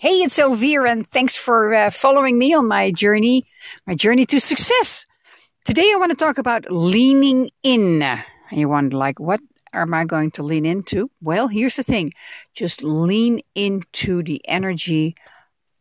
Hey, 0.00 0.22
it's 0.22 0.38
Elvira, 0.38 0.92
and 0.92 1.04
thanks 1.04 1.34
for 1.34 1.74
uh, 1.74 1.90
following 1.90 2.38
me 2.38 2.54
on 2.54 2.68
my 2.68 2.92
journey, 2.92 3.42
my 3.84 3.96
journey 3.96 4.26
to 4.26 4.38
success. 4.38 5.06
Today, 5.64 5.90
I 5.92 5.96
want 5.98 6.10
to 6.10 6.16
talk 6.16 6.38
about 6.38 6.70
leaning 6.70 7.50
in. 7.64 8.02
And 8.02 8.22
you 8.52 8.68
wonder, 8.68 8.96
like, 8.96 9.18
what 9.18 9.40
am 9.72 9.92
I 9.94 10.04
going 10.04 10.30
to 10.32 10.44
lean 10.44 10.64
into? 10.64 11.10
Well, 11.20 11.48
here's 11.48 11.74
the 11.74 11.82
thing 11.82 12.12
just 12.54 12.84
lean 12.84 13.40
into 13.56 14.22
the 14.22 14.40
energy 14.46 15.16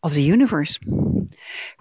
of 0.01 0.15
the 0.15 0.23
universe. 0.23 0.79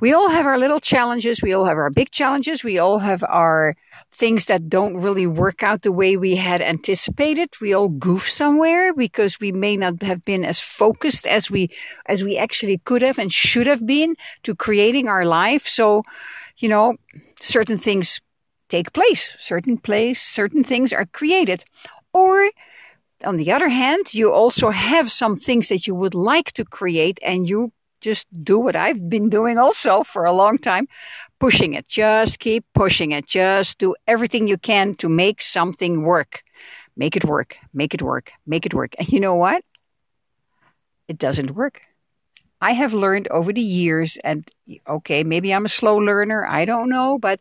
We 0.00 0.12
all 0.12 0.30
have 0.30 0.46
our 0.46 0.58
little 0.58 0.80
challenges. 0.80 1.42
We 1.42 1.52
all 1.52 1.64
have 1.64 1.76
our 1.76 1.90
big 1.90 2.10
challenges. 2.10 2.64
We 2.64 2.78
all 2.78 2.98
have 2.98 3.24
our 3.28 3.74
things 4.12 4.46
that 4.46 4.68
don't 4.68 4.96
really 4.96 5.26
work 5.26 5.62
out 5.62 5.82
the 5.82 5.92
way 5.92 6.16
we 6.16 6.36
had 6.36 6.60
anticipated. 6.60 7.50
We 7.60 7.74
all 7.74 7.88
goof 7.88 8.30
somewhere 8.30 8.94
because 8.94 9.40
we 9.40 9.52
may 9.52 9.76
not 9.76 10.02
have 10.02 10.24
been 10.24 10.44
as 10.44 10.60
focused 10.60 11.26
as 11.26 11.50
we, 11.50 11.68
as 12.06 12.22
we 12.22 12.38
actually 12.38 12.78
could 12.78 13.02
have 13.02 13.18
and 13.18 13.32
should 13.32 13.66
have 13.66 13.86
been 13.86 14.14
to 14.42 14.54
creating 14.54 15.08
our 15.08 15.24
life. 15.24 15.66
So, 15.66 16.02
you 16.58 16.68
know, 16.68 16.96
certain 17.40 17.78
things 17.78 18.20
take 18.68 18.92
place, 18.92 19.36
certain 19.38 19.78
place, 19.78 20.20
certain 20.20 20.64
things 20.64 20.92
are 20.92 21.06
created. 21.06 21.64
Or 22.12 22.50
on 23.24 23.36
the 23.36 23.52
other 23.52 23.68
hand, 23.68 24.14
you 24.14 24.32
also 24.32 24.70
have 24.70 25.10
some 25.10 25.36
things 25.36 25.68
that 25.68 25.86
you 25.86 25.94
would 25.94 26.14
like 26.14 26.52
to 26.52 26.64
create 26.64 27.18
and 27.22 27.48
you 27.48 27.72
just 28.06 28.28
do 28.44 28.56
what 28.60 28.76
I've 28.76 29.08
been 29.08 29.28
doing 29.28 29.58
also 29.58 30.04
for 30.04 30.24
a 30.24 30.32
long 30.32 30.58
time, 30.58 30.86
pushing 31.40 31.74
it. 31.74 31.88
Just 31.88 32.38
keep 32.38 32.64
pushing 32.72 33.10
it. 33.10 33.26
Just 33.26 33.78
do 33.78 33.96
everything 34.06 34.46
you 34.46 34.56
can 34.56 34.94
to 35.02 35.08
make 35.08 35.42
something 35.42 36.04
work. 36.04 36.44
Make 36.96 37.16
it 37.16 37.24
work. 37.24 37.58
Make 37.74 37.94
it 37.94 38.02
work. 38.02 38.30
Make 38.46 38.64
it 38.64 38.74
work. 38.74 38.94
And 38.98 39.08
you 39.08 39.18
know 39.18 39.34
what? 39.34 39.62
It 41.08 41.18
doesn't 41.18 41.50
work. 41.50 41.82
I 42.60 42.72
have 42.72 42.94
learned 42.94 43.28
over 43.30 43.52
the 43.52 43.68
years, 43.82 44.16
and 44.22 44.48
okay, 44.88 45.24
maybe 45.24 45.52
I'm 45.52 45.66
a 45.66 45.76
slow 45.80 45.96
learner. 45.98 46.46
I 46.46 46.64
don't 46.64 46.88
know, 46.88 47.18
but 47.18 47.40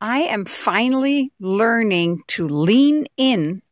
I 0.00 0.20
am 0.20 0.44
finally 0.44 1.32
learning 1.38 2.22
to 2.34 2.46
lean 2.48 3.06
in 3.16 3.62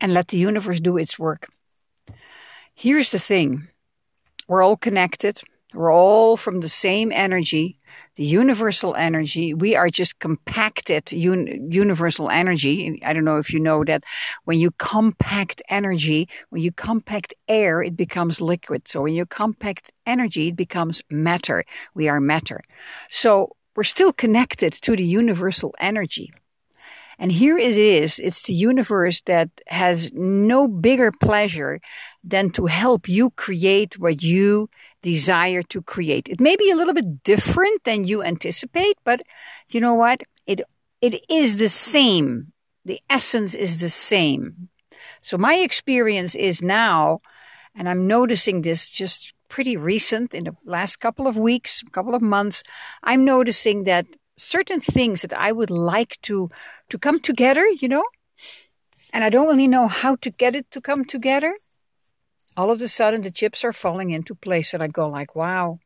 and 0.00 0.12
let 0.12 0.28
the 0.28 0.38
universe 0.38 0.78
do 0.78 0.98
its 0.98 1.18
work. 1.18 1.48
Here's 2.74 3.10
the 3.10 3.18
thing 3.18 3.68
we're 4.48 4.62
all 4.62 4.76
connected. 4.76 5.42
We're 5.74 5.92
all 5.92 6.36
from 6.36 6.60
the 6.60 6.68
same 6.68 7.10
energy, 7.10 7.80
the 8.14 8.22
universal 8.22 8.94
energy. 8.94 9.54
We 9.54 9.74
are 9.74 9.90
just 9.90 10.20
compacted 10.20 11.12
un- 11.12 11.68
universal 11.70 12.30
energy. 12.30 13.00
I 13.04 13.12
don't 13.12 13.24
know 13.24 13.38
if 13.38 13.52
you 13.52 13.58
know 13.58 13.82
that 13.84 14.04
when 14.44 14.60
you 14.60 14.70
compact 14.70 15.62
energy, 15.68 16.28
when 16.50 16.62
you 16.62 16.70
compact 16.70 17.34
air, 17.48 17.82
it 17.82 17.96
becomes 17.96 18.40
liquid. 18.40 18.86
So 18.86 19.02
when 19.02 19.14
you 19.14 19.26
compact 19.26 19.90
energy, 20.06 20.48
it 20.48 20.56
becomes 20.56 21.02
matter. 21.10 21.64
We 21.94 22.08
are 22.08 22.20
matter. 22.20 22.60
So 23.10 23.56
we're 23.74 23.82
still 23.82 24.12
connected 24.12 24.72
to 24.74 24.94
the 24.94 25.04
universal 25.04 25.74
energy. 25.80 26.32
And 27.18 27.32
here 27.32 27.56
it 27.56 27.76
is. 27.76 28.18
It's 28.18 28.42
the 28.46 28.54
universe 28.54 29.20
that 29.22 29.50
has 29.68 30.12
no 30.12 30.68
bigger 30.68 31.12
pleasure 31.12 31.80
than 32.22 32.50
to 32.50 32.66
help 32.66 33.08
you 33.08 33.30
create 33.30 33.98
what 33.98 34.22
you 34.22 34.68
desire 35.02 35.62
to 35.62 35.82
create. 35.82 36.28
It 36.28 36.40
may 36.40 36.56
be 36.56 36.70
a 36.70 36.76
little 36.76 36.94
bit 36.94 37.22
different 37.22 37.84
than 37.84 38.04
you 38.04 38.22
anticipate, 38.22 38.96
but 39.04 39.20
you 39.68 39.80
know 39.80 39.94
what? 39.94 40.22
It, 40.46 40.62
it 41.00 41.22
is 41.28 41.56
the 41.56 41.68
same. 41.68 42.52
The 42.84 43.00
essence 43.08 43.54
is 43.54 43.80
the 43.80 43.88
same. 43.88 44.68
So 45.20 45.38
my 45.38 45.54
experience 45.54 46.34
is 46.34 46.62
now, 46.62 47.20
and 47.74 47.88
I'm 47.88 48.06
noticing 48.06 48.62
this 48.62 48.90
just 48.90 49.34
pretty 49.48 49.76
recent 49.76 50.34
in 50.34 50.44
the 50.44 50.56
last 50.64 50.96
couple 50.96 51.26
of 51.26 51.36
weeks, 51.36 51.82
couple 51.92 52.14
of 52.14 52.22
months, 52.22 52.62
I'm 53.02 53.24
noticing 53.24 53.84
that 53.84 54.06
certain 54.36 54.80
things 54.80 55.22
that 55.22 55.32
I 55.32 55.52
would 55.52 55.70
like 55.70 56.20
to 56.22 56.50
to 56.88 56.98
come 56.98 57.20
together, 57.20 57.66
you 57.66 57.88
know, 57.88 58.04
and 59.12 59.24
I 59.24 59.30
don't 59.30 59.46
really 59.46 59.68
know 59.68 59.88
how 59.88 60.16
to 60.16 60.30
get 60.30 60.54
it 60.54 60.70
to 60.72 60.80
come 60.80 61.04
together. 61.04 61.54
All 62.56 62.70
of 62.70 62.80
a 62.82 62.88
sudden, 62.88 63.22
the 63.22 63.30
chips 63.30 63.64
are 63.64 63.72
falling 63.72 64.10
into 64.10 64.34
place, 64.34 64.74
and 64.74 64.82
I 64.82 64.88
go 64.88 65.08
like, 65.08 65.34
"Wow, 65.34 65.80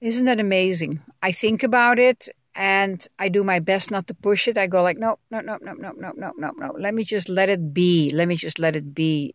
isn't 0.00 0.24
that 0.26 0.40
amazing?" 0.40 1.02
I 1.22 1.32
think 1.32 1.62
about 1.62 1.98
it, 1.98 2.28
and 2.54 3.06
I 3.18 3.28
do 3.28 3.44
my 3.44 3.58
best 3.60 3.90
not 3.90 4.06
to 4.08 4.14
push 4.14 4.48
it. 4.48 4.56
I 4.58 4.66
go 4.66 4.82
like, 4.82 4.98
"No, 4.98 5.18
no, 5.30 5.40
no, 5.40 5.58
no, 5.60 5.72
no, 5.72 5.92
no, 5.92 6.12
no, 6.16 6.32
no, 6.36 6.50
no. 6.56 6.74
Let 6.78 6.94
me 6.94 7.04
just 7.04 7.28
let 7.28 7.48
it 7.48 7.72
be. 7.74 8.10
Let 8.10 8.28
me 8.28 8.36
just 8.36 8.58
let 8.58 8.76
it 8.76 8.94
be. 8.94 9.34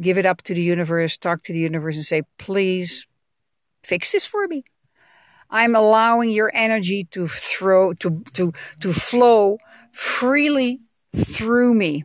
Give 0.00 0.18
it 0.18 0.26
up 0.26 0.42
to 0.42 0.54
the 0.54 0.62
universe. 0.62 1.16
Talk 1.16 1.42
to 1.44 1.52
the 1.52 1.60
universe, 1.60 1.96
and 1.96 2.04
say, 2.04 2.22
please, 2.38 3.06
fix 3.82 4.12
this 4.12 4.26
for 4.26 4.46
me." 4.48 4.64
I'm 5.50 5.74
allowing 5.74 6.30
your 6.30 6.50
energy 6.54 7.04
to 7.12 7.28
throw, 7.28 7.94
to, 7.94 8.22
to, 8.34 8.52
to 8.80 8.92
flow 8.92 9.58
freely 9.92 10.80
through 11.14 11.74
me 11.74 12.04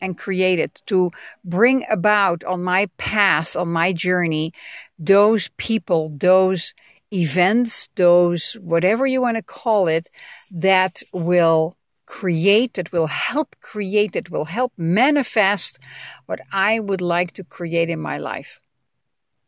and 0.00 0.18
create 0.18 0.58
it 0.58 0.82
to 0.86 1.10
bring 1.44 1.84
about 1.90 2.44
on 2.44 2.62
my 2.62 2.88
path, 2.98 3.56
on 3.56 3.68
my 3.68 3.92
journey, 3.92 4.52
those 4.98 5.50
people, 5.56 6.12
those 6.16 6.74
events, 7.12 7.88
those 7.96 8.54
whatever 8.60 9.06
you 9.06 9.20
want 9.20 9.36
to 9.36 9.42
call 9.42 9.88
it, 9.88 10.08
that 10.50 11.02
will 11.12 11.76
create, 12.04 12.74
that 12.74 12.92
will 12.92 13.06
help 13.06 13.56
create, 13.60 14.12
that 14.12 14.30
will 14.30 14.44
help 14.44 14.72
manifest 14.76 15.78
what 16.26 16.40
I 16.52 16.78
would 16.78 17.00
like 17.00 17.32
to 17.32 17.44
create 17.44 17.88
in 17.88 18.00
my 18.00 18.18
life 18.18 18.60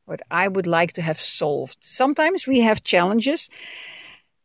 what 0.09 0.23
I 0.31 0.49
would 0.49 0.67
like 0.67 0.93
to 0.95 1.03
have 1.03 1.21
solved. 1.21 1.77
Sometimes 1.81 2.47
we 2.47 2.61
have 2.61 2.83
challenges 2.83 3.51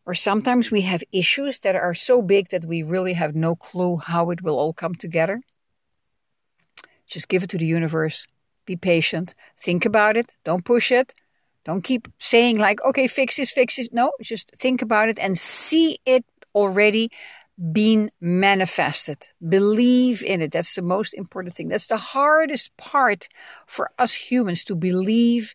or 0.05 0.13
sometimes 0.13 0.69
we 0.69 0.81
have 0.81 1.03
issues 1.13 1.59
that 1.59 1.75
are 1.75 1.93
so 1.93 2.21
big 2.21 2.49
that 2.49 2.65
we 2.65 2.83
really 2.83 3.13
have 3.13 3.33
no 3.33 3.55
clue 3.55 3.97
how 3.97 4.29
it 4.31 4.43
will 4.43 4.59
all 4.59 4.73
come 4.73 4.95
together. 4.95 5.41
Just 7.07 7.29
give 7.29 7.43
it 7.43 7.49
to 7.51 7.57
the 7.57 7.65
universe. 7.65 8.27
Be 8.65 8.75
patient. 8.75 9.35
Think 9.57 9.85
about 9.85 10.17
it. 10.17 10.33
Don't 10.43 10.65
push 10.65 10.91
it. 10.91 11.13
Don't 11.63 11.83
keep 11.83 12.09
saying, 12.17 12.57
like, 12.57 12.83
okay, 12.83 13.07
fix 13.07 13.37
this, 13.37 13.51
fix 13.51 13.77
this. 13.77 13.89
No, 13.93 14.11
just 14.21 14.51
think 14.51 14.81
about 14.81 15.07
it 15.07 15.17
and 15.17 15.37
see 15.37 15.97
it 16.05 16.25
already 16.53 17.09
being 17.71 18.09
manifested. 18.19 19.27
Believe 19.47 20.23
in 20.23 20.41
it. 20.41 20.51
That's 20.51 20.75
the 20.75 20.81
most 20.81 21.13
important 21.13 21.55
thing. 21.55 21.67
That's 21.67 21.87
the 21.87 21.97
hardest 21.97 22.75
part 22.77 23.27
for 23.67 23.91
us 23.99 24.13
humans 24.13 24.63
to 24.65 24.75
believe 24.75 25.53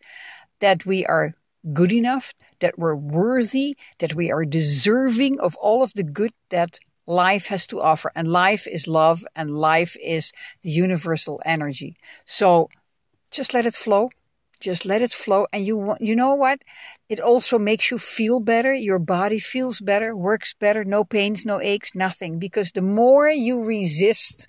that 0.61 0.87
we 0.87 1.05
are 1.07 1.35
good 1.73 1.93
enough, 1.93 2.35
that 2.61 2.79
we're 2.79 2.95
worthy, 2.95 3.77
that 3.99 4.15
we 4.15 4.31
are 4.31 4.45
deserving 4.45 5.41
of 5.41 5.57
all 5.57 5.83
of 5.83 5.93
the 5.95 6.05
good 6.05 6.33
that 6.51 6.79
life 7.07 7.47
has 7.47 7.67
to 7.67 7.81
offer. 7.81 8.13
And 8.15 8.29
life 8.29 8.67
is 8.67 8.87
love 8.87 9.27
and 9.35 9.57
life 9.57 9.97
is 10.01 10.33
the 10.63 10.71
universal 10.71 11.41
energy. 11.45 11.97
So 12.25 12.69
just 13.31 13.55
let 13.55 13.67
it 13.67 13.75
flow. 13.75 14.11
Just 14.61 14.85
let 14.85 15.03
it 15.03 15.13
flow. 15.13 15.47
And 15.53 15.65
you, 15.65 15.77
want, 15.77 16.01
you 16.01 16.17
know 16.17 16.35
what? 16.35 16.63
It 17.09 17.21
also 17.21 17.59
makes 17.59 17.91
you 17.91 17.99
feel 17.99 18.41
better. 18.41 18.75
Your 18.75 18.99
body 18.99 19.39
feels 19.39 19.81
better, 19.81 20.17
works 20.17 20.55
better. 20.55 20.85
No 20.85 21.05
pains, 21.05 21.45
no 21.45 21.61
aches, 21.61 21.95
nothing. 21.95 22.39
Because 22.39 22.73
the 22.73 22.83
more 22.83 23.29
you 23.29 23.63
resist, 23.65 24.49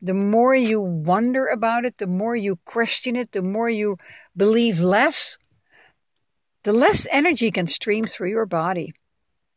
the 0.00 0.14
more 0.14 0.54
you 0.54 0.80
wonder 0.80 1.46
about 1.46 1.84
it, 1.84 1.98
the 1.98 2.06
more 2.06 2.34
you 2.36 2.56
question 2.64 3.16
it, 3.16 3.32
the 3.32 3.42
more 3.42 3.68
you 3.68 3.96
believe 4.36 4.80
less, 4.80 5.36
the 6.62 6.72
less 6.72 7.06
energy 7.10 7.50
can 7.50 7.66
stream 7.66 8.06
through 8.06 8.30
your 8.30 8.46
body. 8.46 8.92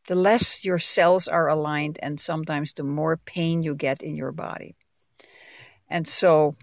The 0.06 0.14
less 0.14 0.64
your 0.66 0.78
cells 0.78 1.26
are 1.26 1.48
aligned, 1.48 1.98
and 2.02 2.20
sometimes 2.20 2.74
the 2.74 2.82
more 2.82 3.16
pain 3.16 3.62
you 3.62 3.74
get 3.74 4.02
in 4.02 4.16
your 4.16 4.32
body. 4.32 4.76
And 5.88 6.06
so, 6.06 6.56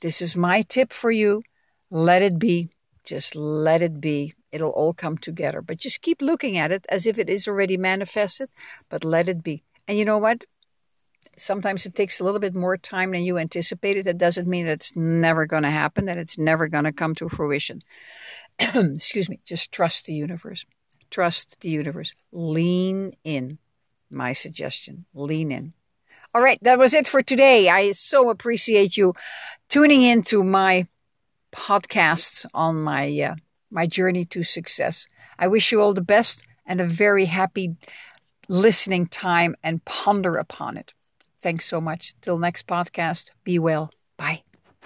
this 0.00 0.20
is 0.20 0.36
my 0.36 0.62
tip 0.62 0.92
for 0.92 1.12
you 1.12 1.42
let 1.94 2.22
it 2.22 2.40
be. 2.40 2.70
Just 3.04 3.36
let 3.36 3.80
it 3.80 4.00
be. 4.00 4.34
It'll 4.50 4.70
all 4.70 4.92
come 4.92 5.16
together. 5.16 5.62
But 5.62 5.78
just 5.78 6.02
keep 6.02 6.20
looking 6.20 6.58
at 6.58 6.72
it 6.72 6.84
as 6.88 7.06
if 7.06 7.18
it 7.18 7.30
is 7.30 7.46
already 7.46 7.76
manifested, 7.76 8.50
but 8.88 9.04
let 9.04 9.28
it 9.28 9.44
be. 9.44 9.62
And 9.86 9.96
you 9.96 10.04
know 10.04 10.18
what? 10.18 10.44
Sometimes 11.36 11.86
it 11.86 11.94
takes 11.94 12.18
a 12.18 12.24
little 12.24 12.40
bit 12.40 12.54
more 12.54 12.76
time 12.76 13.12
than 13.12 13.22
you 13.22 13.38
anticipated. 13.38 14.06
That 14.06 14.18
doesn't 14.18 14.48
mean 14.48 14.66
that 14.66 14.72
it's 14.72 14.96
never 14.96 15.46
going 15.46 15.62
to 15.62 15.70
happen, 15.70 16.06
that 16.06 16.18
it's 16.18 16.36
never 16.36 16.66
going 16.66 16.84
to 16.84 16.92
come 16.92 17.14
to 17.16 17.28
fruition. 17.28 17.82
Excuse 18.58 19.28
me. 19.28 19.38
Just 19.44 19.70
trust 19.70 20.06
the 20.06 20.14
universe. 20.14 20.66
Trust 21.10 21.60
the 21.60 21.68
universe. 21.68 22.12
Lean 22.32 23.12
in. 23.22 23.58
My 24.10 24.32
suggestion. 24.32 25.06
Lean 25.14 25.52
in. 25.52 25.74
All 26.34 26.42
right, 26.42 26.58
that 26.62 26.80
was 26.80 26.94
it 26.94 27.06
for 27.06 27.22
today. 27.22 27.68
I 27.68 27.92
so 27.92 28.30
appreciate 28.30 28.96
you 28.96 29.14
tuning 29.68 30.02
in 30.02 30.22
to 30.22 30.42
my 30.42 30.88
podcasts 31.54 32.44
on 32.52 32.82
my 32.82 33.08
uh, 33.20 33.34
my 33.70 33.86
journey 33.86 34.24
to 34.26 34.42
success. 34.42 35.06
I 35.38 35.48
wish 35.48 35.72
you 35.72 35.80
all 35.80 35.94
the 35.94 36.00
best 36.00 36.44
and 36.66 36.80
a 36.80 36.84
very 36.84 37.26
happy 37.26 37.76
listening 38.48 39.06
time 39.06 39.56
and 39.62 39.84
ponder 39.84 40.36
upon 40.36 40.76
it. 40.76 40.94
Thanks 41.40 41.66
so 41.66 41.80
much. 41.80 42.14
Till 42.20 42.38
next 42.38 42.66
podcast, 42.66 43.30
be 43.44 43.58
well. 43.58 43.90
Bye. 44.16 44.43